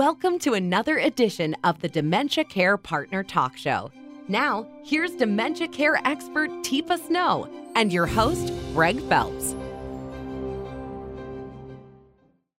Welcome 0.00 0.38
to 0.38 0.54
another 0.54 0.96
edition 0.96 1.54
of 1.62 1.82
the 1.82 1.88
Dementia 1.90 2.44
Care 2.44 2.78
Partner 2.78 3.22
Talk 3.22 3.58
Show. 3.58 3.92
Now, 4.28 4.66
here's 4.82 5.10
dementia 5.10 5.68
care 5.68 6.00
expert 6.06 6.48
Teepa 6.62 7.06
Snow 7.06 7.46
and 7.76 7.92
your 7.92 8.06
host, 8.06 8.50
Greg 8.72 8.98
Phelps. 9.10 9.54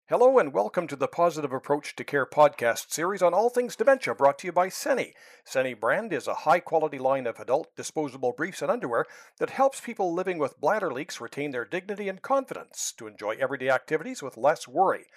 Hello, 0.08 0.38
and 0.38 0.54
welcome 0.54 0.86
to 0.86 0.96
the 0.96 1.08
Positive 1.08 1.52
Approach 1.52 1.96
to 1.96 2.04
Care 2.04 2.28
podcast 2.28 2.92
series 2.92 3.24
on 3.24 3.34
all 3.34 3.50
things 3.50 3.76
dementia 3.76 4.14
brought 4.14 4.38
to 4.38 4.46
you 4.46 4.52
by 4.52 4.70
Seni. 4.70 5.16
Seni 5.44 5.74
brand 5.74 6.14
is 6.14 6.28
a 6.28 6.46
high 6.46 6.60
quality 6.60 7.00
line 7.00 7.26
of 7.26 7.40
adult 7.40 7.76
disposable 7.76 8.34
briefs 8.34 8.62
and 8.62 8.70
underwear 8.70 9.08
that 9.40 9.50
helps 9.50 9.82
people 9.82 10.14
living 10.14 10.38
with 10.38 10.62
bladder 10.62 10.94
leaks 10.94 11.20
retain 11.20 11.50
their 11.50 11.66
dignity 11.66 12.08
and 12.08 12.22
confidence 12.22 12.94
to 13.00 13.08
enjoy 13.08 13.36
everyday 13.40 13.72
activities 13.72 14.22
with 14.22 14.38
less 14.38 14.68
worry. 14.68 15.08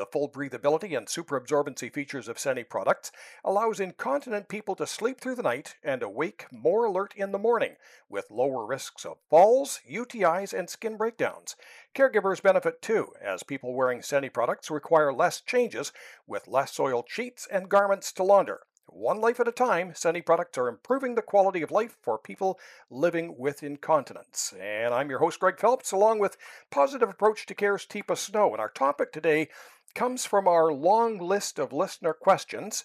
The 0.00 0.06
full 0.06 0.30
breathability 0.30 0.96
and 0.96 1.06
superabsorbency 1.06 1.92
features 1.92 2.26
of 2.26 2.38
Seni 2.38 2.64
products 2.64 3.12
allows 3.44 3.80
incontinent 3.80 4.48
people 4.48 4.74
to 4.76 4.86
sleep 4.86 5.20
through 5.20 5.34
the 5.34 5.42
night 5.42 5.76
and 5.84 6.02
awake 6.02 6.46
more 6.50 6.86
alert 6.86 7.12
in 7.18 7.32
the 7.32 7.38
morning, 7.38 7.76
with 8.08 8.30
lower 8.30 8.64
risks 8.64 9.04
of 9.04 9.18
falls, 9.28 9.80
UTIs, 9.86 10.58
and 10.58 10.70
skin 10.70 10.96
breakdowns. 10.96 11.54
Caregivers 11.94 12.42
benefit 12.42 12.80
too, 12.80 13.12
as 13.20 13.42
people 13.42 13.74
wearing 13.74 14.00
Seni 14.00 14.30
products 14.30 14.70
require 14.70 15.12
less 15.12 15.42
changes, 15.42 15.92
with 16.26 16.48
less 16.48 16.72
soiled 16.72 17.10
sheets 17.10 17.46
and 17.52 17.68
garments 17.68 18.10
to 18.12 18.22
launder. 18.22 18.60
One 18.92 19.20
life 19.20 19.38
at 19.38 19.46
a 19.46 19.52
time, 19.52 19.92
Seni 19.94 20.20
products 20.20 20.58
are 20.58 20.66
improving 20.66 21.14
the 21.14 21.22
quality 21.22 21.62
of 21.62 21.70
life 21.70 21.96
for 22.02 22.18
people 22.18 22.58
living 22.90 23.36
with 23.38 23.62
incontinence. 23.62 24.52
And 24.60 24.92
I'm 24.92 25.10
your 25.10 25.20
host, 25.20 25.38
Greg 25.38 25.60
Phelps, 25.60 25.92
along 25.92 26.18
with 26.18 26.36
Positive 26.70 27.08
Approach 27.08 27.46
to 27.46 27.54
Care's 27.54 27.86
Teepa 27.86 28.18
Snow. 28.18 28.50
And 28.50 28.60
our 28.60 28.68
topic 28.68 29.12
today 29.12 29.48
comes 29.94 30.24
from 30.24 30.46
our 30.46 30.72
long 30.72 31.18
list 31.18 31.58
of 31.58 31.72
listener 31.72 32.12
questions. 32.12 32.84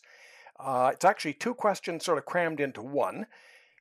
Uh, 0.59 0.91
it's 0.93 1.05
actually 1.05 1.33
two 1.33 1.53
questions 1.53 2.05
sort 2.05 2.17
of 2.17 2.25
crammed 2.25 2.59
into 2.59 2.81
one. 2.81 3.27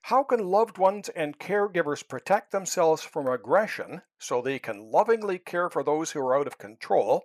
How 0.03 0.23
can 0.23 0.45
loved 0.45 0.77
ones 0.77 1.09
and 1.09 1.39
caregivers 1.39 2.07
protect 2.07 2.51
themselves 2.51 3.01
from 3.01 3.27
aggression 3.27 4.03
so 4.19 4.41
they 4.41 4.59
can 4.59 4.91
lovingly 4.91 5.39
care 5.39 5.69
for 5.69 5.83
those 5.83 6.11
who 6.11 6.19
are 6.19 6.37
out 6.37 6.47
of 6.47 6.57
control? 6.59 7.23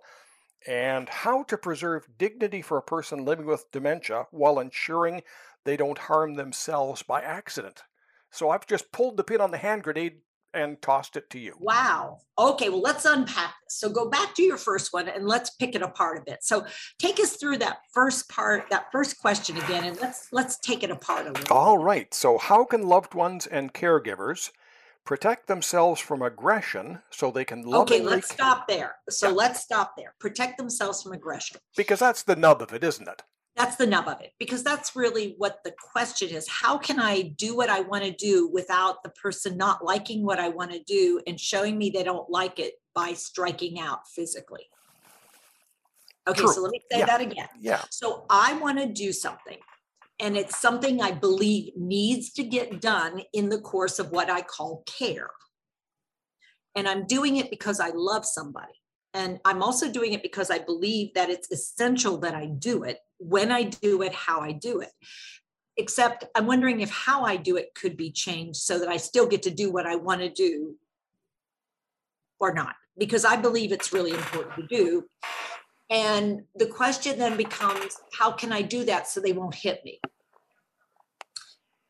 And 0.67 1.09
how 1.09 1.43
to 1.43 1.57
preserve 1.57 2.17
dignity 2.17 2.61
for 2.61 2.77
a 2.77 2.83
person 2.83 3.25
living 3.25 3.45
with 3.45 3.71
dementia 3.71 4.25
while 4.31 4.59
ensuring 4.59 5.21
they 5.63 5.77
don't 5.77 5.97
harm 5.97 6.35
themselves 6.35 7.03
by 7.03 7.21
accident. 7.21 7.83
So 8.31 8.49
I've 8.49 8.65
just 8.65 8.91
pulled 8.91 9.17
the 9.17 9.23
pin 9.23 9.41
on 9.41 9.51
the 9.51 9.57
hand 9.57 9.83
grenade 9.83 10.21
and 10.53 10.81
tossed 10.81 11.15
it 11.15 11.29
to 11.31 11.39
you. 11.39 11.55
Wow. 11.59 12.19
Okay, 12.37 12.69
well, 12.69 12.81
let's 12.81 13.05
unpack 13.05 13.53
this. 13.63 13.77
So 13.77 13.89
go 13.89 14.09
back 14.09 14.35
to 14.35 14.43
your 14.43 14.57
first 14.57 14.93
one 14.93 15.07
and 15.07 15.27
let's 15.27 15.51
pick 15.51 15.75
it 15.75 15.81
apart 15.81 16.17
a 16.17 16.21
bit. 16.21 16.43
So 16.43 16.65
take 16.99 17.19
us 17.19 17.37
through 17.37 17.57
that 17.59 17.79
first 17.93 18.29
part, 18.29 18.69
that 18.69 18.91
first 18.91 19.19
question 19.19 19.57
again, 19.57 19.83
and 19.83 19.99
let's 20.01 20.27
let's 20.31 20.57
take 20.59 20.83
it 20.83 20.91
apart 20.91 21.27
a 21.27 21.31
little. 21.31 21.55
All 21.55 21.77
right. 21.77 22.13
So 22.13 22.37
how 22.37 22.65
can 22.65 22.87
loved 22.87 23.13
ones 23.13 23.47
and 23.47 23.73
caregivers 23.73 24.51
protect 25.05 25.47
themselves 25.47 25.99
from 25.99 26.21
aggression 26.21 26.99
so 27.09 27.31
they 27.31 27.45
can 27.45 27.65
Okay, 27.65 28.01
let's 28.01 28.31
stop 28.31 28.67
there. 28.67 28.95
So 29.09 29.29
yeah. 29.29 29.35
let's 29.35 29.61
stop 29.61 29.95
there. 29.97 30.13
Protect 30.19 30.57
themselves 30.57 31.01
from 31.01 31.13
aggression. 31.13 31.57
Because 31.75 31.99
that's 31.99 32.23
the 32.23 32.35
nub 32.35 32.61
of 32.61 32.73
it, 32.73 32.83
isn't 32.83 33.07
it? 33.07 33.23
That's 33.55 33.75
the 33.75 33.85
nub 33.85 34.07
of 34.07 34.21
it 34.21 34.31
because 34.39 34.63
that's 34.63 34.95
really 34.95 35.35
what 35.37 35.59
the 35.63 35.73
question 35.93 36.29
is. 36.29 36.47
How 36.47 36.77
can 36.77 36.99
i 36.99 37.21
do 37.21 37.55
what 37.55 37.69
i 37.69 37.81
want 37.81 38.03
to 38.03 38.11
do 38.11 38.47
without 38.47 39.03
the 39.03 39.09
person 39.09 39.57
not 39.57 39.83
liking 39.83 40.23
what 40.23 40.39
i 40.39 40.49
want 40.49 40.71
to 40.71 40.81
do 40.83 41.21
and 41.27 41.39
showing 41.39 41.77
me 41.77 41.89
they 41.89 42.03
don't 42.03 42.29
like 42.29 42.59
it 42.59 42.75
by 42.95 43.13
striking 43.13 43.79
out 43.79 44.07
physically? 44.07 44.69
Okay 46.27 46.41
True. 46.41 46.53
so 46.53 46.61
let 46.61 46.71
me 46.71 46.81
say 46.91 46.99
yeah. 46.99 47.05
that 47.05 47.21
again. 47.21 47.49
Yeah. 47.59 47.81
So 47.89 48.25
i 48.29 48.53
want 48.53 48.79
to 48.79 48.87
do 48.87 49.11
something 49.11 49.57
and 50.19 50.37
it's 50.37 50.59
something 50.59 51.01
i 51.01 51.11
believe 51.11 51.73
needs 51.75 52.31
to 52.33 52.43
get 52.43 52.79
done 52.79 53.21
in 53.33 53.49
the 53.49 53.59
course 53.59 53.99
of 53.99 54.11
what 54.11 54.29
i 54.29 54.41
call 54.41 54.83
care. 54.85 55.29
And 56.75 56.87
i'm 56.87 57.05
doing 57.05 57.35
it 57.35 57.49
because 57.49 57.79
i 57.81 57.89
love 57.93 58.25
somebody 58.25 58.73
and 59.13 59.39
I'm 59.43 59.61
also 59.61 59.91
doing 59.91 60.13
it 60.13 60.23
because 60.23 60.49
I 60.49 60.59
believe 60.59 61.13
that 61.15 61.29
it's 61.29 61.51
essential 61.51 62.17
that 62.19 62.33
I 62.33 62.45
do 62.45 62.83
it 62.83 62.99
when 63.21 63.51
I 63.51 63.63
do 63.63 64.01
it, 64.01 64.13
how 64.13 64.41
I 64.41 64.51
do 64.51 64.81
it. 64.81 64.91
Except 65.77 66.25
I'm 66.35 66.47
wondering 66.47 66.81
if 66.81 66.89
how 66.89 67.23
I 67.23 67.37
do 67.37 67.55
it 67.55 67.73
could 67.75 67.95
be 67.95 68.11
changed 68.11 68.59
so 68.59 68.79
that 68.79 68.89
I 68.89 68.97
still 68.97 69.27
get 69.27 69.43
to 69.43 69.51
do 69.51 69.71
what 69.71 69.87
I 69.87 69.95
want 69.95 70.21
to 70.21 70.29
do 70.29 70.75
or 72.39 72.53
not, 72.53 72.75
because 72.97 73.23
I 73.23 73.35
believe 73.35 73.71
it's 73.71 73.93
really 73.93 74.11
important 74.11 74.55
to 74.55 74.67
do. 74.67 75.05
And 75.89 76.43
the 76.55 76.65
question 76.65 77.19
then 77.19 77.37
becomes 77.37 77.97
how 78.17 78.31
can 78.31 78.51
I 78.51 78.61
do 78.61 78.83
that 78.85 79.07
so 79.07 79.19
they 79.19 79.33
won't 79.33 79.55
hit 79.55 79.83
me? 79.85 79.99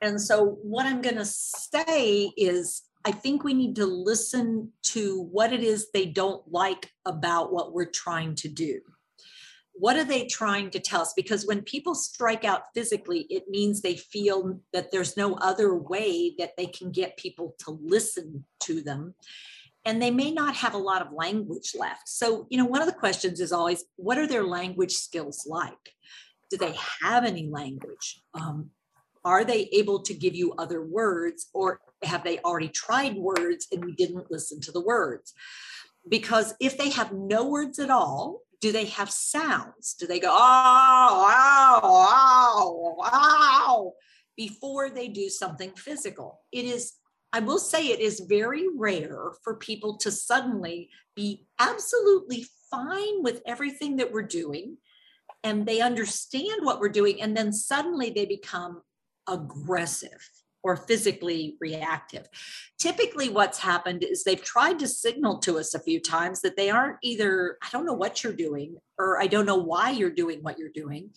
And 0.01 0.19
so, 0.19 0.57
what 0.63 0.87
I'm 0.87 1.01
going 1.01 1.17
to 1.17 1.25
say 1.25 2.31
is 2.35 2.81
I 3.05 3.11
think 3.11 3.43
we 3.43 3.53
need 3.53 3.75
to 3.77 3.85
listen 3.85 4.71
to 4.83 5.21
what 5.31 5.53
it 5.53 5.61
is 5.61 5.89
they 5.91 6.07
don't 6.07 6.43
like 6.51 6.91
about 7.05 7.53
what 7.53 7.73
we're 7.73 7.85
trying 7.85 8.35
to 8.35 8.47
do. 8.47 8.81
What 9.73 9.95
are 9.95 10.03
they 10.03 10.25
trying 10.25 10.69
to 10.71 10.79
tell 10.79 11.01
us? 11.01 11.13
Because 11.15 11.45
when 11.45 11.61
people 11.61 11.95
strike 11.95 12.43
out 12.43 12.63
physically, 12.73 13.25
it 13.29 13.45
means 13.49 13.81
they 13.81 13.95
feel 13.95 14.59
that 14.73 14.91
there's 14.91 15.17
no 15.17 15.35
other 15.35 15.73
way 15.73 16.35
that 16.37 16.55
they 16.57 16.67
can 16.67 16.91
get 16.91 17.17
people 17.17 17.55
to 17.59 17.79
listen 17.81 18.45
to 18.61 18.81
them. 18.81 19.15
And 19.85 20.01
they 20.01 20.11
may 20.11 20.31
not 20.31 20.55
have 20.55 20.75
a 20.75 20.79
lot 20.79 21.01
of 21.01 21.13
language 21.13 21.71
left. 21.77 22.07
So, 22.07 22.45
you 22.49 22.57
know, 22.57 22.65
one 22.65 22.81
of 22.81 22.87
the 22.87 22.93
questions 22.93 23.39
is 23.39 23.51
always 23.51 23.83
what 23.95 24.17
are 24.17 24.27
their 24.27 24.43
language 24.43 24.93
skills 24.93 25.47
like? 25.47 25.95
Do 26.51 26.57
they 26.57 26.75
have 27.01 27.25
any 27.25 27.47
language? 27.47 28.21
Um, 28.33 28.69
are 29.23 29.43
they 29.43 29.69
able 29.71 30.01
to 30.01 30.13
give 30.13 30.35
you 30.35 30.53
other 30.57 30.83
words 30.83 31.49
or 31.53 31.81
have 32.03 32.23
they 32.23 32.39
already 32.39 32.69
tried 32.69 33.15
words 33.15 33.67
and 33.71 33.83
we 33.85 33.93
didn't 33.93 34.31
listen 34.31 34.59
to 34.61 34.71
the 34.71 34.81
words 34.81 35.33
because 36.09 36.55
if 36.59 36.77
they 36.77 36.89
have 36.89 37.11
no 37.11 37.47
words 37.47 37.77
at 37.77 37.89
all 37.89 38.41
do 38.61 38.71
they 38.71 38.85
have 38.85 39.11
sounds? 39.11 39.95
Do 39.99 40.07
they 40.07 40.19
go 40.19 40.29
oh 40.31 40.33
wow 40.33 41.79
wow 41.83 42.95
wow 42.97 43.93
before 44.37 44.89
they 44.89 45.07
do 45.07 45.29
something 45.29 45.71
physical? 45.71 46.41
It 46.51 46.65
is 46.65 46.93
i 47.33 47.39
will 47.39 47.59
say 47.59 47.87
it 47.87 47.99
is 47.99 48.25
very 48.27 48.67
rare 48.75 49.31
for 49.43 49.55
people 49.55 49.97
to 49.97 50.11
suddenly 50.11 50.89
be 51.15 51.45
absolutely 51.59 52.45
fine 52.69 53.23
with 53.23 53.41
everything 53.45 53.97
that 53.97 54.11
we're 54.11 54.21
doing 54.21 54.77
and 55.43 55.65
they 55.65 55.81
understand 55.81 56.63
what 56.63 56.79
we're 56.79 56.89
doing 56.89 57.21
and 57.21 57.35
then 57.35 57.51
suddenly 57.51 58.09
they 58.09 58.25
become 58.25 58.81
aggressive 59.27 60.29
or 60.63 60.75
physically 60.75 61.57
reactive. 61.59 62.27
Typically, 62.77 63.29
what's 63.29 63.59
happened 63.59 64.03
is 64.03 64.23
they've 64.23 64.43
tried 64.43 64.79
to 64.79 64.87
signal 64.87 65.39
to 65.39 65.57
us 65.57 65.73
a 65.73 65.79
few 65.79 65.99
times 65.99 66.41
that 66.41 66.55
they 66.57 66.69
aren't 66.69 66.97
either, 67.01 67.57
I 67.61 67.67
don't 67.71 67.85
know 67.85 67.93
what 67.93 68.23
you're 68.23 68.33
doing, 68.33 68.77
or 68.97 69.21
I 69.21 69.27
don't 69.27 69.45
know 69.45 69.57
why 69.57 69.91
you're 69.91 70.09
doing 70.09 70.39
what 70.41 70.59
you're 70.59 70.69
doing, 70.69 71.11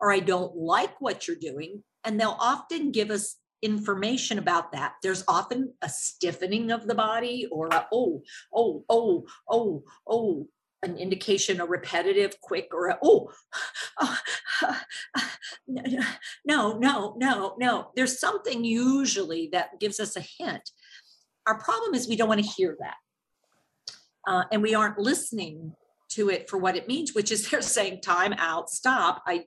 or 0.00 0.12
I 0.12 0.20
don't 0.20 0.56
like 0.56 1.00
what 1.00 1.26
you're 1.26 1.36
doing. 1.36 1.82
And 2.04 2.18
they'll 2.18 2.36
often 2.40 2.92
give 2.92 3.10
us 3.10 3.36
information 3.62 4.38
about 4.38 4.72
that. 4.72 4.94
There's 5.02 5.24
often 5.28 5.74
a 5.82 5.88
stiffening 5.88 6.70
of 6.70 6.86
the 6.86 6.94
body 6.94 7.46
or 7.50 7.68
a, 7.68 7.86
oh, 7.92 8.22
oh, 8.54 8.84
oh, 8.88 9.26
oh, 9.48 9.84
oh, 10.06 10.48
an 10.82 10.96
indication, 10.96 11.60
a 11.60 11.66
repetitive, 11.66 12.40
quick, 12.40 12.68
or 12.72 12.88
a, 12.88 12.98
oh, 13.02 13.30
oh 14.00 14.16
no, 15.66 16.78
no, 16.78 17.14
no, 17.18 17.54
no. 17.58 17.90
There's 17.94 18.18
something 18.18 18.64
usually 18.64 19.48
that 19.52 19.78
gives 19.78 20.00
us 20.00 20.16
a 20.16 20.24
hint. 20.38 20.70
Our 21.46 21.58
problem 21.58 21.94
is 21.94 22.08
we 22.08 22.16
don't 22.16 22.28
want 22.28 22.42
to 22.42 22.46
hear 22.46 22.76
that. 22.80 22.96
Uh, 24.26 24.44
and 24.52 24.62
we 24.62 24.74
aren't 24.74 24.98
listening 24.98 25.74
to 26.10 26.28
it 26.28 26.48
for 26.48 26.58
what 26.58 26.76
it 26.76 26.88
means, 26.88 27.14
which 27.14 27.30
is 27.30 27.50
they're 27.50 27.62
saying 27.62 28.00
time 28.00 28.34
out, 28.38 28.70
stop. 28.70 29.22
I, 29.26 29.44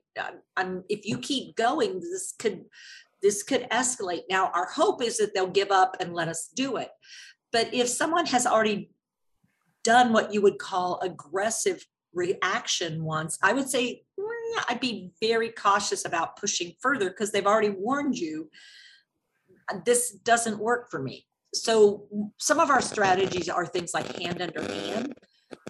I'm, 0.56 0.84
if 0.88 1.04
you 1.04 1.18
keep 1.18 1.56
going, 1.56 2.00
this 2.00 2.34
could, 2.38 2.64
this 3.22 3.42
could 3.42 3.68
escalate. 3.70 4.22
Now, 4.30 4.50
our 4.54 4.66
hope 4.66 5.02
is 5.02 5.18
that 5.18 5.34
they'll 5.34 5.46
give 5.46 5.70
up 5.70 5.96
and 6.00 6.14
let 6.14 6.28
us 6.28 6.50
do 6.54 6.76
it. 6.76 6.90
But 7.52 7.72
if 7.72 7.88
someone 7.88 8.26
has 8.26 8.46
already 8.46 8.90
done 9.84 10.12
what 10.12 10.34
you 10.34 10.42
would 10.42 10.58
call 10.58 10.98
aggressive 11.00 11.86
reaction 12.12 13.04
once, 13.04 13.38
I 13.42 13.52
would 13.52 13.68
say 13.68 14.02
mm, 14.18 14.64
I'd 14.68 14.80
be 14.80 15.12
very 15.20 15.50
cautious 15.50 16.04
about 16.04 16.36
pushing 16.36 16.72
further 16.80 17.10
because 17.10 17.30
they've 17.30 17.46
already 17.46 17.70
warned 17.70 18.18
you 18.18 18.50
this 19.84 20.10
doesn't 20.10 20.58
work 20.58 20.90
for 20.90 21.00
me. 21.00 21.26
So 21.54 22.06
some 22.38 22.58
of 22.58 22.70
our 22.70 22.82
strategies 22.82 23.48
are 23.48 23.66
things 23.66 23.94
like 23.94 24.20
hand 24.20 24.42
under 24.42 24.60
hand, 24.60 25.14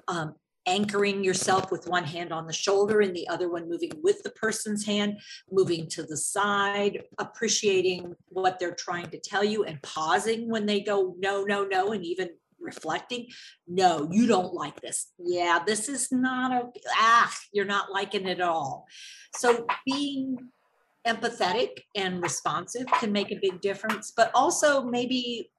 um, 0.08 0.34
anchoring 0.66 1.22
yourself 1.22 1.70
with 1.70 1.86
one 1.86 2.04
hand 2.04 2.32
on 2.32 2.46
the 2.46 2.52
shoulder 2.52 3.00
and 3.00 3.14
the 3.14 3.28
other 3.28 3.50
one 3.50 3.68
moving 3.68 3.90
with 4.02 4.22
the 4.22 4.30
person's 4.30 4.84
hand, 4.86 5.18
moving 5.50 5.86
to 5.88 6.02
the 6.02 6.16
side, 6.16 7.02
appreciating 7.18 8.14
what 8.28 8.58
they're 8.58 8.74
trying 8.74 9.10
to 9.10 9.20
tell 9.20 9.44
you 9.44 9.64
and 9.64 9.80
pausing 9.82 10.48
when 10.48 10.64
they 10.64 10.80
go 10.80 11.14
no, 11.18 11.44
no, 11.44 11.64
no, 11.64 11.92
and 11.92 12.04
even 12.04 12.30
reflecting 12.64 13.26
no 13.68 14.08
you 14.10 14.26
don't 14.26 14.54
like 14.54 14.80
this 14.80 15.12
yeah 15.18 15.60
this 15.64 15.88
is 15.88 16.10
not 16.10 16.52
a 16.52 16.68
ah 16.96 17.32
you're 17.52 17.64
not 17.64 17.92
liking 17.92 18.26
it 18.26 18.40
at 18.40 18.40
all 18.40 18.86
so 19.34 19.66
being 19.84 20.36
empathetic 21.06 21.70
and 21.94 22.22
responsive 22.22 22.86
can 22.98 23.12
make 23.12 23.30
a 23.30 23.38
big 23.40 23.60
difference 23.60 24.12
but 24.16 24.30
also 24.34 24.82
maybe 24.82 25.50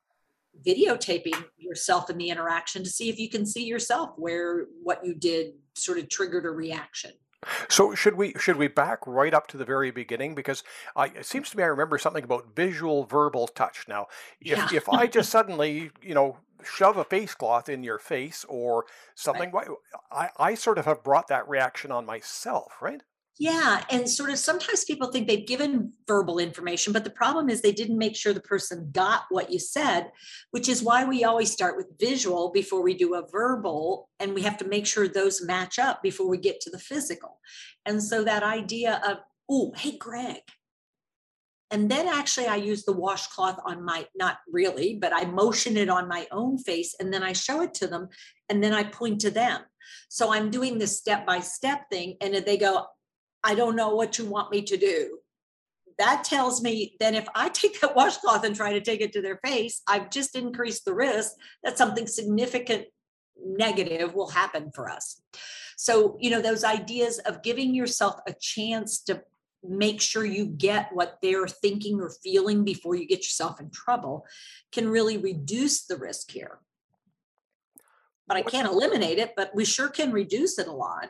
videotaping 0.66 1.44
yourself 1.58 2.10
in 2.10 2.18
the 2.18 2.30
interaction 2.30 2.84
to 2.84 2.90
see 2.90 3.10
if 3.10 3.20
you 3.20 3.30
can 3.30 3.46
see 3.46 3.64
yourself 3.66 4.12
where 4.18 4.66
what 4.84 5.06
you 5.06 5.14
did 5.14 5.54
sort 5.76 5.98
of 5.98 6.10
triggered 6.10 6.46
a 6.46 6.50
reaction 6.50 7.12
so 7.70 7.94
should 7.96 8.16
we 8.16 8.34
should 8.40 8.56
we 8.58 8.68
back 8.68 9.00
right 9.06 9.34
up 9.34 9.48
to 9.48 9.58
the 9.58 9.66
very 9.66 9.92
beginning 9.92 10.36
because 10.36 10.64
I, 10.96 11.08
it 11.08 11.26
seems 11.26 11.50
to 11.52 11.58
me 11.58 11.64
I 11.64 11.68
remember 11.68 11.98
something 11.98 12.24
about 12.24 12.56
visual 12.56 13.04
verbal 13.06 13.48
touch. 13.48 13.86
Now, 13.88 14.08
if 14.42 14.58
Yeah. 14.58 14.68
if 14.74 14.90
I 14.90 15.08
just 15.08 15.30
suddenly 15.30 15.92
you 16.02 16.14
know 16.14 16.38
shove 16.66 16.98
a 16.98 17.04
face 17.04 17.34
cloth 17.34 17.70
in 17.70 17.84
your 17.84 18.00
face 18.00 18.46
or 18.50 18.86
something, 19.16 19.52
why 19.52 19.66
I 20.12 20.30
I 20.38 20.56
sort 20.56 20.78
of 20.78 20.86
have 20.86 21.04
brought 21.04 21.28
that 21.28 21.48
reaction 21.48 21.92
on 21.92 22.06
myself, 22.06 22.74
right? 22.82 23.02
Yeah, 23.38 23.84
and 23.90 24.10
sort 24.10 24.30
of 24.30 24.40
sometimes 24.40 24.86
people 24.86 25.12
think 25.12 25.28
they've 25.28 25.46
given 25.46 25.92
verbal 26.08 26.40
information, 26.40 26.94
but 26.94 27.04
the 27.04 27.10
problem 27.10 27.50
is 27.50 27.62
they 27.62 27.74
didn't 27.74 27.98
make 27.98 28.16
sure 28.16 28.32
the 28.32 28.40
person 28.40 28.90
got 28.94 29.24
what 29.30 29.52
you 29.52 29.60
said, 29.60 30.10
which 30.52 30.70
is 30.70 30.82
why 30.82 31.04
we 31.04 31.26
always 31.26 31.52
start 31.52 31.76
with 31.76 32.00
visual 32.00 32.52
before 32.52 32.82
we 32.82 32.94
do 32.94 33.16
a 33.16 33.28
verbal, 33.30 34.10
and 34.22 34.34
we 34.34 34.42
have 34.44 34.58
to 34.60 34.68
make 34.68 34.88
sure 34.88 35.10
those 35.10 35.46
match 35.46 35.80
up 35.80 36.02
before 36.02 36.30
we 36.30 36.38
get 36.38 36.62
to 36.62 36.70
the 36.70 36.80
physical. 36.80 37.42
And 37.86 38.02
so 38.02 38.24
that 38.24 38.44
idea 38.44 39.02
of, 39.06 39.18
oh, 39.50 39.74
hey, 39.76 39.98
Greg. 39.98 40.42
And 41.76 41.92
then 41.92 42.08
actually, 42.08 42.48
I 42.48 42.56
use 42.56 42.86
the 42.86 42.94
washcloth 42.94 43.60
on 43.66 43.84
my, 43.84 44.08
not 44.16 44.38
really, 44.50 44.96
but 44.96 45.12
I 45.14 45.26
motion 45.26 45.76
it 45.76 45.90
on 45.90 46.08
my 46.08 46.26
own 46.32 46.58
face 46.58 46.96
and 47.02 47.14
then 47.14 47.22
I 47.22 47.34
show 47.34 47.62
it 47.64 47.74
to 47.74 47.88
them 47.88 48.08
and 48.48 48.64
then 48.64 48.72
I 48.72 48.84
point 48.84 49.20
to 49.22 49.30
them. 49.30 49.60
So 50.08 50.32
I'm 50.32 50.50
doing 50.50 50.78
this 50.78 50.98
step 50.98 51.26
by 51.26 51.42
step 51.42 51.90
thing. 51.92 52.16
And 52.22 52.34
they 52.34 52.56
go, 52.56 52.86
I 53.44 53.56
don't 53.56 53.76
know 53.76 53.94
what 53.94 54.18
you 54.18 54.24
want 54.24 54.52
me 54.52 54.62
to 54.62 54.78
do. 54.78 55.18
That 56.00 56.24
tells 56.24 56.64
me 56.64 56.96
then 57.02 57.14
if 57.14 57.28
I 57.36 57.50
take 57.54 57.82
that 57.82 57.94
washcloth 57.94 58.46
and 58.46 58.56
try 58.56 58.72
to 58.72 58.80
take 58.80 59.02
it 59.02 59.12
to 59.12 59.22
their 59.22 59.42
face, 59.46 59.82
I've 59.86 60.10
just 60.10 60.34
increased 60.38 60.86
the 60.86 60.94
risk 60.94 61.34
that 61.66 61.78
something 61.78 62.08
significant 62.08 62.86
negative 63.38 64.14
will 64.14 64.30
happen 64.30 64.72
for 64.74 64.90
us. 64.90 65.22
So, 65.76 66.16
you 66.22 66.30
know, 66.30 66.42
those 66.42 66.64
ideas 66.64 67.20
of 67.20 67.44
giving 67.44 67.76
yourself 67.76 68.16
a 68.30 68.34
chance 68.40 69.02
to 69.04 69.24
make 69.70 70.02
sure 70.02 70.26
you 70.26 70.46
get 70.46 70.90
what 70.94 71.18
they're 71.22 71.48
thinking 71.48 72.00
or 72.00 72.12
feeling 72.24 72.64
before 72.64 72.96
you 72.96 73.08
get 73.08 73.20
yourself 73.20 73.60
in 73.60 73.70
trouble 73.72 74.26
can 74.72 74.90
really 74.90 75.18
reduce 75.18 75.86
the 75.86 75.98
risk 75.98 76.32
here. 76.32 76.60
But 78.28 78.38
I 78.38 78.42
can't 78.42 78.68
eliminate 78.68 79.20
it, 79.20 79.34
but 79.36 79.52
we 79.54 79.66
sure 79.66 79.90
can 79.90 80.12
reduce 80.12 80.58
it 80.58 80.68
a 80.68 80.72
lot. 80.72 81.10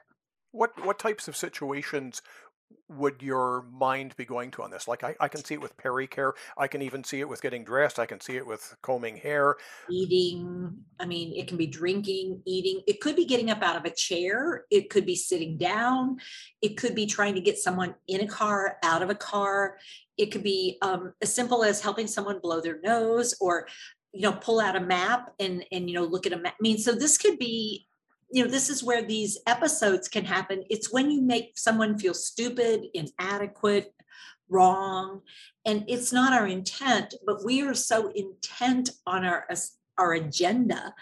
What 0.52 0.86
what 0.86 1.00
types 1.00 1.28
of 1.28 1.36
situations 1.36 2.22
would 2.88 3.22
your 3.22 3.66
mind 3.72 4.16
be 4.16 4.26
going 4.26 4.52
to 4.52 4.64
on 4.64 4.70
this? 4.70 4.88
Like 4.88 5.04
I, 5.04 5.16
I 5.20 5.28
can 5.28 5.44
see 5.44 5.56
it 5.56 5.62
with 5.62 5.76
peri 5.78 6.08
care. 6.08 6.34
I 6.58 6.68
can 6.68 6.82
even 6.82 7.04
see 7.04 7.20
it 7.20 7.28
with 7.28 7.42
getting 7.42 7.64
dressed. 7.64 8.00
I 8.00 8.06
can 8.06 8.22
see 8.22 8.38
it 8.38 8.46
with 8.46 8.76
combing 8.82 9.18
hair. 9.18 9.56
eating 9.90 10.76
i 11.00 11.06
mean 11.06 11.34
it 11.36 11.48
can 11.48 11.58
be 11.58 11.68
drinking 11.68 12.42
eating 12.46 12.82
it 12.88 13.02
could 13.02 13.16
be 13.16 13.26
getting 13.26 13.50
up 13.50 13.62
out 13.62 13.76
of 13.76 13.86
a 13.86 13.90
chair 13.90 14.66
it 14.72 14.90
could 14.90 15.06
be 15.06 15.16
sitting 15.16 15.58
down 15.58 16.18
it 16.62 16.78
could 16.78 16.96
be 16.96 17.06
trying 17.06 17.34
to 17.34 17.42
get 17.42 17.58
someone 17.58 17.94
in 18.08 18.22
a 18.22 18.28
car 18.28 18.78
out 18.84 19.02
of 19.02 19.10
a 19.10 19.16
car 19.16 19.78
it 20.18 20.28
could 20.28 20.44
be 20.44 20.78
um, 20.82 21.14
as 21.22 21.34
simple 21.34 21.64
as 21.64 21.82
helping 21.82 22.08
someone 22.08 22.40
blow 22.40 22.62
their 22.62 22.80
nose 22.82 23.36
or 23.42 23.68
you 24.14 24.22
know 24.22 24.32
pull 24.34 24.60
out 24.60 24.76
a 24.76 24.80
map 24.80 25.34
and 25.40 25.66
and 25.72 25.90
you 25.90 25.96
know 25.96 26.06
look 26.06 26.26
at 26.26 26.34
a 26.34 26.38
map 26.38 26.54
i 26.54 26.62
mean 26.62 26.78
so 26.78 26.94
this 26.94 27.18
could 27.18 27.38
be 27.38 27.88
you 28.32 28.44
know 28.44 28.50
this 28.50 28.70
is 28.70 28.84
where 28.84 29.04
these 29.04 29.38
episodes 29.48 30.08
can 30.08 30.26
happen. 30.26 30.64
It's 30.70 30.92
when 30.92 31.12
you 31.12 31.22
make 31.22 31.58
someone 31.58 31.98
feel 31.98 32.14
stupid 32.14 32.86
inadequate 32.94 33.94
wrong 34.48 35.22
and 35.66 35.84
it's 35.88 36.14
not 36.14 36.32
our 36.32 36.46
intent 36.46 37.16
but 37.26 37.44
we 37.44 37.64
are 37.64 37.74
so 37.74 38.12
intent 38.12 38.92
on 39.08 39.26
our 39.26 39.48
our 39.98 40.14
agenda 40.14 40.94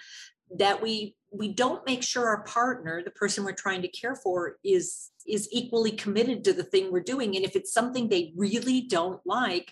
that 0.57 0.81
we 0.81 1.15
we 1.31 1.51
don't 1.51 1.85
make 1.85 2.03
sure 2.03 2.27
our 2.27 2.43
partner 2.43 3.01
the 3.03 3.11
person 3.11 3.43
we're 3.43 3.51
trying 3.51 3.81
to 3.81 3.87
care 3.89 4.15
for 4.15 4.57
is 4.63 5.09
is 5.27 5.47
equally 5.51 5.91
committed 5.91 6.43
to 6.43 6.53
the 6.53 6.63
thing 6.63 6.91
we're 6.91 6.99
doing. 6.99 7.35
And 7.35 7.45
if 7.45 7.55
it's 7.55 7.73
something 7.73 8.09
they 8.09 8.33
really 8.35 8.81
don't 8.81 9.21
like 9.25 9.71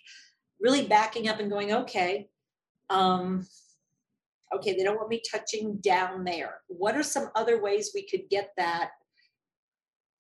really 0.60 0.86
backing 0.86 1.28
up 1.28 1.40
and 1.40 1.50
going 1.50 1.74
okay 1.74 2.28
um 2.90 3.48
okay 4.54 4.74
they 4.74 4.84
don't 4.84 4.98
want 4.98 5.10
me 5.10 5.22
touching 5.32 5.78
down 5.78 6.24
there. 6.24 6.62
What 6.68 6.96
are 6.96 7.04
some 7.04 7.30
other 7.36 7.62
ways 7.62 7.92
we 7.94 8.08
could 8.08 8.30
get 8.30 8.52
that 8.58 8.92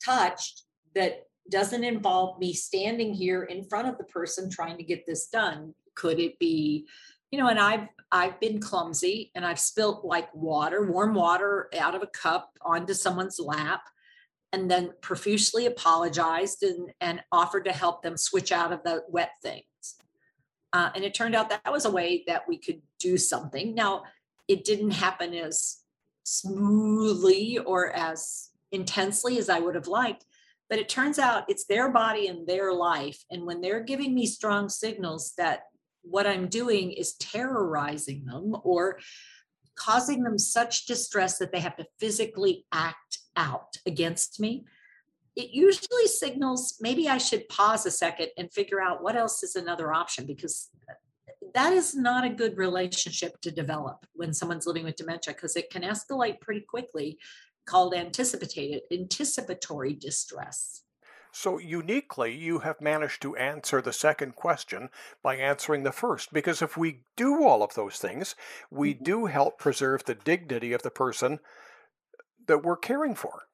touched 0.03 0.63
that 0.95 1.27
doesn't 1.49 1.83
involve 1.83 2.39
me 2.39 2.53
standing 2.53 3.13
here 3.13 3.43
in 3.43 3.63
front 3.65 3.87
of 3.87 3.97
the 3.97 4.03
person 4.05 4.49
trying 4.49 4.77
to 4.77 4.83
get 4.83 5.05
this 5.05 5.27
done? 5.27 5.73
Could 5.95 6.19
it 6.19 6.39
be 6.39 6.87
you 7.31 7.39
know 7.39 7.47
and 7.47 7.59
i've 7.59 7.87
i've 8.11 8.37
been 8.41 8.59
clumsy 8.59 9.31
and 9.35 9.45
i've 9.45 9.59
spilt 9.59 10.03
like 10.03 10.27
water 10.35 10.85
warm 10.85 11.13
water 11.13 11.69
out 11.79 11.95
of 11.95 12.03
a 12.03 12.07
cup 12.07 12.49
onto 12.61 12.93
someone's 12.93 13.39
lap 13.39 13.83
and 14.53 14.69
then 14.69 14.91
profusely 15.01 15.65
apologized 15.65 16.63
and, 16.63 16.91
and 16.99 17.21
offered 17.31 17.65
to 17.65 17.71
help 17.71 18.03
them 18.03 18.17
switch 18.17 18.51
out 18.51 18.73
of 18.73 18.83
the 18.83 19.03
wet 19.07 19.31
things. 19.41 19.65
Uh, 20.73 20.89
and 20.95 21.03
it 21.03 21.13
turned 21.13 21.35
out 21.35 21.49
that 21.49 21.71
was 21.71 21.85
a 21.85 21.91
way 21.91 22.23
that 22.27 22.47
we 22.47 22.57
could 22.57 22.81
do 22.99 23.17
something. 23.17 23.73
Now 23.75 24.03
it 24.51 24.63
didn't 24.63 24.91
happen 24.91 25.33
as 25.33 25.77
smoothly 26.23 27.57
or 27.57 27.91
as 27.91 28.49
intensely 28.71 29.37
as 29.37 29.49
i 29.49 29.59
would 29.59 29.75
have 29.75 29.87
liked 29.87 30.25
but 30.71 30.79
it 30.79 30.87
turns 30.87 31.19
out 31.19 31.43
it's 31.49 31.65
their 31.65 31.91
body 31.91 32.27
and 32.27 32.47
their 32.47 32.71
life. 32.71 33.25
And 33.29 33.45
when 33.45 33.59
they're 33.59 33.83
giving 33.83 34.15
me 34.15 34.25
strong 34.25 34.69
signals 34.69 35.33
that 35.37 35.63
what 36.03 36.25
i'm 36.25 36.47
doing 36.47 36.91
is 36.91 37.13
terrorizing 37.15 38.25
them 38.25 38.55
or 38.63 38.99
causing 39.75 40.23
them 40.23 40.37
such 40.37 40.85
distress 40.85 41.37
that 41.37 41.51
they 41.51 41.59
have 41.59 41.75
to 41.75 41.85
physically 41.99 42.65
act 42.71 43.19
out 43.35 43.77
against 43.85 44.39
me 44.39 44.65
it 45.35 45.51
usually 45.51 46.07
signals 46.07 46.77
maybe 46.81 47.07
i 47.07 47.17
should 47.17 47.47
pause 47.49 47.85
a 47.85 47.91
second 47.91 48.27
and 48.37 48.51
figure 48.51 48.81
out 48.81 49.03
what 49.03 49.15
else 49.15 49.43
is 49.43 49.55
another 49.55 49.93
option 49.93 50.25
because 50.25 50.69
that 51.53 51.73
is 51.73 51.95
not 51.95 52.25
a 52.25 52.29
good 52.29 52.57
relationship 52.57 53.39
to 53.41 53.51
develop 53.51 54.05
when 54.13 54.33
someone's 54.33 54.67
living 54.67 54.83
with 54.83 54.95
dementia 54.95 55.33
because 55.33 55.55
it 55.55 55.69
can 55.69 55.83
escalate 55.83 56.41
pretty 56.41 56.61
quickly 56.61 57.17
called 57.65 57.93
anticipated 57.93 58.81
anticipatory 58.91 59.93
distress 59.93 60.83
So 61.33 61.57
uniquely, 61.57 62.33
you 62.33 62.59
have 62.59 62.79
managed 62.79 63.21
to 63.23 63.35
answer 63.35 63.81
the 63.81 63.91
second 63.91 64.35
question 64.35 64.89
by 65.21 65.35
answering 65.35 65.83
the 65.83 65.91
first. 65.91 66.31
Because 66.31 66.61
if 66.61 66.77
we 66.77 67.03
do 67.17 67.43
all 67.43 67.63
of 67.63 67.73
those 67.73 67.97
things, 67.99 68.33
we 68.69 68.93
Mhm. 68.99 69.01
do 69.03 69.25
help 69.25 69.57
preserve 69.59 70.05
the 70.05 70.15
dignity 70.15 70.71
of 70.71 70.83
the 70.83 70.91
person 70.91 71.41
that 72.47 72.63
we're 72.63 72.77
caring 72.77 73.15
for. 73.15 73.47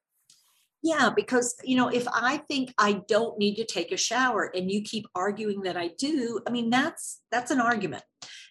Yeah, 0.82 1.10
because 1.14 1.56
you 1.64 1.76
know, 1.76 1.88
if 1.88 2.06
I 2.08 2.36
think 2.36 2.72
I 2.78 3.02
don't 3.08 3.38
need 3.38 3.56
to 3.56 3.64
take 3.64 3.90
a 3.90 3.96
shower 3.96 4.50
and 4.54 4.70
you 4.70 4.82
keep 4.82 5.06
arguing 5.14 5.62
that 5.62 5.76
I 5.76 5.90
do, 5.98 6.40
I 6.46 6.50
mean 6.50 6.70
that's 6.70 7.20
that's 7.32 7.50
an 7.50 7.60
argument. 7.60 8.04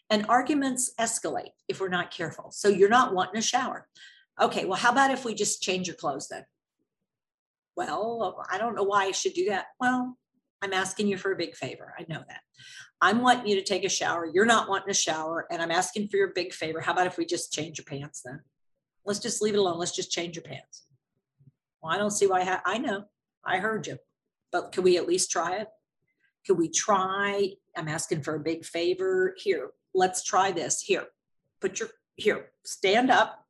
And 0.10 0.26
arguments 0.30 0.94
escalate 1.00 1.52
if 1.68 1.80
we're 1.80 1.90
not 1.90 2.12
careful. 2.12 2.52
So 2.52 2.70
you're 2.70 2.90
not 2.90 3.14
wanting 3.14 3.38
a 3.38 3.42
shower. 3.42 3.88
Okay, 4.40 4.66
well, 4.66 4.78
how 4.78 4.92
about 4.92 5.12
if 5.12 5.26
we 5.26 5.34
just 5.34 5.62
change 5.62 5.88
your 5.88 5.96
clothes 5.96 6.28
then? 6.30 6.46
Well, 7.76 8.44
I 8.50 8.58
don't 8.58 8.76
know 8.76 8.84
why 8.84 9.06
I 9.06 9.12
should 9.12 9.34
do 9.34 9.46
that. 9.50 9.68
Well, 9.80 10.18
I'm 10.62 10.74
asking 10.74 11.08
you 11.08 11.18
for 11.18 11.32
a 11.32 11.38
big 11.38 11.56
favor. 11.56 11.94
I 11.98 12.06
know 12.10 12.24
that. 12.28 12.42
I'm 13.02 13.22
wanting 13.22 13.48
you 13.48 13.56
to 13.56 13.64
take 13.64 13.84
a 13.84 13.90
shower. 13.90 14.26
You're 14.26 14.46
not 14.46 14.70
wanting 14.70 14.90
a 14.90 14.96
shower, 14.96 15.46
and 15.52 15.62
I'm 15.62 15.72
asking 15.72 16.08
for 16.08 16.18
your 16.18 16.34
big 16.34 16.54
favor. 16.54 16.82
How 16.82 16.94
about 16.94 17.08
if 17.08 17.18
we 17.18 17.26
just 17.26 17.54
change 17.54 17.78
your 17.78 17.86
pants 17.86 18.22
then? 18.26 18.42
Let's 19.06 19.20
just 19.20 19.42
leave 19.42 19.54
it 19.54 19.60
alone. 19.60 19.78
Let's 19.78 19.96
just 19.96 20.12
change 20.12 20.36
your 20.36 20.44
pants. 20.44 20.87
Well, 21.88 21.96
I 21.96 22.00
don't 22.00 22.12
see 22.12 22.28
why. 22.28 22.44
Ha- 22.44 22.64
I 22.66 22.80
know. 22.80 23.06
I 23.46 23.60
heard 23.60 23.88
you, 23.88 23.98
but 24.52 24.74
could 24.74 24.84
we 24.84 24.98
at 24.98 25.08
least 25.08 25.32
try 25.32 25.56
it? 25.56 25.70
Could 26.46 26.58
we 26.58 26.68
try? 26.68 27.52
I'm 27.78 27.88
asking 27.88 28.24
for 28.24 28.36
a 28.36 28.42
big 28.42 28.66
favor. 28.66 29.34
Here, 29.38 29.70
let's 29.94 30.22
try 30.22 30.52
this. 30.52 30.82
Here, 30.82 31.06
put 31.62 31.80
your 31.80 31.88
here. 32.18 32.48
Stand 32.66 33.10
up, 33.10 33.46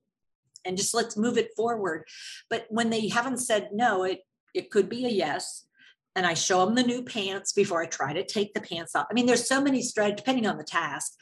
and 0.66 0.78
just 0.78 0.94
let's 0.94 1.18
move 1.18 1.40
it 1.40 1.56
forward. 1.58 2.04
But 2.48 2.68
when 2.70 2.92
they 2.92 3.08
haven't 3.08 3.40
said 3.40 3.70
no, 3.74 4.04
it 4.04 4.20
it 4.54 4.70
could 4.70 4.88
be 4.88 5.06
a 5.06 5.10
yes. 5.10 5.66
And 6.16 6.24
I 6.24 6.36
show 6.36 6.64
them 6.64 6.76
the 6.76 6.84
new 6.84 7.02
pants 7.02 7.54
before 7.54 7.82
I 7.82 7.88
try 7.88 8.14
to 8.14 8.24
take 8.24 8.54
the 8.54 8.62
pants 8.62 8.96
off. 8.96 9.08
I 9.10 9.16
mean, 9.16 9.26
there's 9.26 9.48
so 9.48 9.62
many 9.62 9.82
strategies 9.82 10.18
depending 10.18 10.46
on 10.46 10.60
the 10.60 10.64
task. 10.64 11.14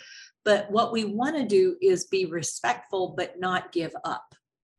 But 0.43 0.69
what 0.69 0.91
we 0.91 1.05
want 1.05 1.38
to 1.38 1.45
do 1.45 1.77
is 1.81 2.07
be 2.07 2.25
respectful, 2.25 3.13
but 3.17 3.39
not 3.39 3.72
give 3.72 3.93
up 4.03 4.36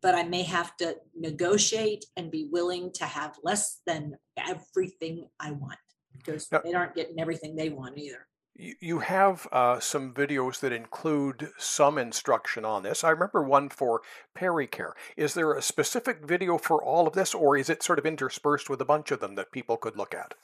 but 0.07 0.15
I 0.15 0.23
may 0.23 0.45
have 0.45 0.77
to 0.77 0.97
negotiate 1.17 2.05
and 2.17 2.31
be 2.31 2.49
willing 2.53 2.93
to 2.93 3.05
have 3.05 3.35
less 3.43 3.81
than 3.89 4.17
everything 4.37 5.27
I 5.41 5.51
want 5.51 5.81
because 6.17 6.47
Yeah. 6.53 6.61
they 6.63 6.75
aren't 6.75 6.95
getting 6.95 7.19
everything 7.19 7.57
they 7.57 7.71
want 7.71 7.99
either. 7.99 8.29
You 8.55 9.01
have 9.01 9.49
uh, 9.51 9.81
some 9.81 10.15
videos 10.15 10.61
that 10.61 10.73
include 10.73 11.51
some 11.59 11.99
instruction 11.99 12.65
on 12.65 12.85
this. 12.85 13.03
I 13.03 13.11
remember 13.11 13.43
one 13.43 13.69
for 13.69 14.03
PeriCare. 14.39 14.93
Is 15.17 15.35
there 15.35 15.53
a 15.53 15.61
specific 15.61 16.25
video 16.25 16.57
for 16.57 16.81
all 16.81 17.09
of 17.09 17.15
this, 17.15 17.35
or 17.35 17.57
is 17.57 17.69
it 17.69 17.83
sort 17.83 17.99
of 17.99 18.07
interspersed 18.07 18.71
with 18.71 18.81
a 18.81 18.85
bunch 18.85 19.11
of 19.11 19.19
them 19.19 19.35
that 19.35 19.51
people 19.51 19.77
could 19.77 19.97
look 19.97 20.15
at? 20.15 20.35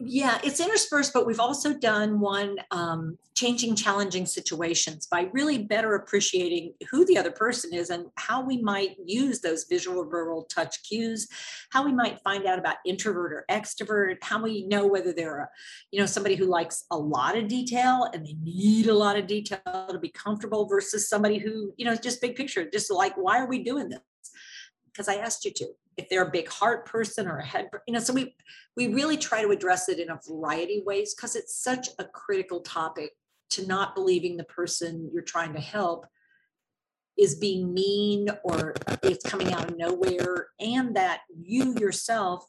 Yeah, 0.00 0.38
it's 0.44 0.60
interspersed, 0.60 1.12
but 1.12 1.26
we've 1.26 1.40
also 1.40 1.74
done 1.74 2.20
one 2.20 2.56
um, 2.70 3.18
changing 3.34 3.74
challenging 3.74 4.26
situations 4.26 5.08
by 5.10 5.28
really 5.32 5.58
better 5.58 5.96
appreciating 5.96 6.74
who 6.88 7.04
the 7.04 7.18
other 7.18 7.32
person 7.32 7.74
is 7.74 7.90
and 7.90 8.06
how 8.14 8.40
we 8.40 8.62
might 8.62 8.96
use 9.04 9.40
those 9.40 9.64
visual, 9.64 10.04
verbal, 10.08 10.44
touch 10.44 10.84
cues, 10.88 11.26
how 11.70 11.84
we 11.84 11.92
might 11.92 12.20
find 12.20 12.46
out 12.46 12.60
about 12.60 12.76
introvert 12.86 13.32
or 13.32 13.44
extrovert, 13.50 14.18
how 14.22 14.40
we 14.40 14.68
know 14.68 14.86
whether 14.86 15.12
they're 15.12 15.38
a, 15.38 15.48
you 15.90 15.98
know, 15.98 16.06
somebody 16.06 16.36
who 16.36 16.46
likes 16.46 16.84
a 16.92 16.96
lot 16.96 17.36
of 17.36 17.48
detail 17.48 18.08
and 18.14 18.24
they 18.24 18.36
need 18.40 18.86
a 18.86 18.94
lot 18.94 19.18
of 19.18 19.26
detail 19.26 19.88
to 19.90 19.98
be 19.98 20.10
comfortable 20.10 20.68
versus 20.68 21.08
somebody 21.08 21.38
who, 21.38 21.72
you 21.76 21.84
know, 21.84 21.96
just 21.96 22.20
big 22.20 22.36
picture, 22.36 22.70
just 22.70 22.88
like, 22.88 23.16
why 23.16 23.40
are 23.40 23.48
we 23.48 23.64
doing 23.64 23.88
this? 23.88 23.98
Because 24.98 25.08
I 25.08 25.20
asked 25.20 25.44
you 25.44 25.52
to 25.52 25.66
if 25.96 26.08
they're 26.08 26.26
a 26.26 26.30
big 26.30 26.48
heart 26.48 26.86
person 26.86 27.28
or 27.28 27.38
a 27.38 27.46
head 27.46 27.68
you 27.86 27.94
know 27.94 28.00
so 28.00 28.12
we 28.12 28.34
we 28.76 28.88
really 28.88 29.16
try 29.16 29.42
to 29.42 29.50
address 29.50 29.88
it 29.88 30.00
in 30.00 30.10
a 30.10 30.18
variety 30.28 30.78
of 30.78 30.86
ways 30.86 31.14
because 31.14 31.36
it's 31.36 31.62
such 31.62 31.88
a 32.00 32.04
critical 32.04 32.60
topic 32.60 33.12
to 33.50 33.66
not 33.66 33.94
believing 33.94 34.36
the 34.36 34.44
person 34.44 35.08
you're 35.12 35.22
trying 35.22 35.52
to 35.52 35.60
help 35.60 36.04
is 37.16 37.36
being 37.36 37.72
mean 37.72 38.28
or 38.42 38.74
it's 39.02 39.28
coming 39.28 39.52
out 39.52 39.70
of 39.70 39.76
nowhere 39.76 40.48
and 40.58 40.96
that 40.96 41.20
you 41.40 41.74
yourself 41.78 42.44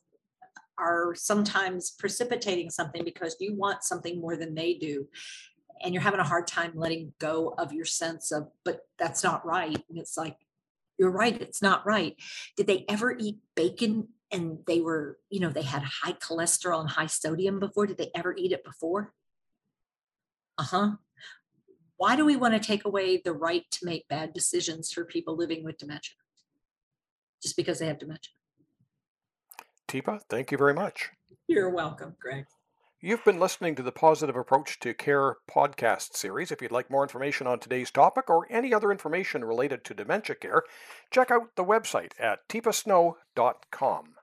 are 0.79 1.13
sometimes 1.15 1.91
precipitating 1.99 2.69
something 2.71 3.03
because 3.03 3.35
you 3.39 3.55
want 3.55 3.83
something 3.83 4.19
more 4.19 4.37
than 4.37 4.55
they 4.55 4.73
do 4.73 5.07
and 5.81 5.93
you're 5.93 6.03
having 6.03 6.19
a 6.19 6.23
hard 6.23 6.47
time 6.47 6.71
letting 6.75 7.13
go 7.19 7.53
of 7.57 7.71
your 7.73 7.85
sense 7.85 8.31
of 8.31 8.47
but 8.65 8.81
that's 8.97 9.23
not 9.23 9.45
right. 9.45 9.83
And 9.89 9.97
it's 9.97 10.17
like 10.17 10.37
you're 10.99 11.09
right 11.09 11.41
it's 11.41 11.61
not 11.61 11.85
right. 11.85 12.15
Did 12.57 12.67
they 12.67 12.85
ever 12.87 13.15
eat 13.17 13.37
bacon 13.55 14.09
and 14.31 14.59
they 14.67 14.81
were 14.81 15.17
you 15.29 15.39
know 15.39 15.49
they 15.49 15.63
had 15.63 15.81
high 15.81 16.11
cholesterol 16.11 16.81
and 16.81 16.89
high 16.89 17.07
sodium 17.07 17.59
before? 17.59 17.87
Did 17.87 17.97
they 17.97 18.11
ever 18.13 18.35
eat 18.37 18.51
it 18.51 18.63
before? 18.63 19.13
Uh-huh. 20.59 20.91
Why 21.97 22.15
do 22.15 22.25
we 22.25 22.35
want 22.35 22.53
to 22.53 22.59
take 22.59 22.85
away 22.85 23.21
the 23.23 23.33
right 23.33 23.63
to 23.71 23.85
make 23.85 24.07
bad 24.07 24.33
decisions 24.33 24.91
for 24.91 25.05
people 25.05 25.35
living 25.35 25.63
with 25.63 25.77
dementia? 25.77 26.15
Just 27.41 27.55
because 27.55 27.79
they 27.79 27.87
have 27.87 27.99
dementia. 27.99 28.33
Teepa 29.87 30.19
thank 30.29 30.51
you 30.51 30.57
very 30.57 30.73
much. 30.73 31.09
You're 31.47 31.69
welcome 31.69 32.15
greg 32.19 32.45
You've 33.01 33.23
been 33.23 33.39
listening 33.39 33.75
to 33.75 33.81
the 33.81 33.93
Positive 33.93 34.35
Approach 34.35 34.77
to 34.81 34.93
Care 34.93 35.37
podcast 35.49 36.17
series. 36.17 36.51
If 36.51 36.61
you'd 36.61 36.73
like 36.73 36.91
more 36.91 37.01
information 37.01 37.47
on 37.47 37.59
today's 37.59 37.91
topic 37.91 38.29
or 38.29 38.45
any 38.49 38.73
other 38.73 38.91
information 38.91 39.45
related 39.45 39.85
to 39.85 39.93
dementia 39.93 40.35
care, 40.35 40.63
check 41.09 41.31
out 41.31 41.55
the 41.55 41.63
website 41.63 42.11
at 42.19 42.45
teepasnow.com. 42.49 44.15